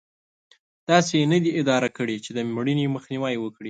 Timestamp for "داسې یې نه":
0.89-1.37